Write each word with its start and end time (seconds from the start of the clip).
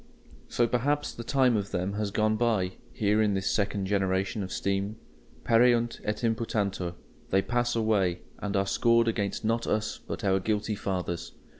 So 0.49 0.65
perhaps 0.67 1.13
the 1.13 1.23
time 1.23 1.55
of 1.55 1.69
them 1.69 1.93
has 1.93 2.09
gone 2.09 2.35
by, 2.35 2.71
here 2.91 3.21
in 3.21 3.35
this 3.35 3.51
second 3.51 3.85
generation 3.85 4.41
of 4.41 4.51
steam. 4.51 4.95
Pereunt 5.43 6.01
et 6.03 6.23
imputantur; 6.23 6.95
they 7.29 7.43
pass 7.43 7.75
away, 7.75 8.21
and 8.39 8.55
are 8.57 8.65
scored 8.65 9.07
against 9.07 9.45
not 9.45 9.67
us 9.67 9.99
but 10.07 10.23
our 10.23 10.39
guilty 10.39 10.73
fathers. 10.73 11.33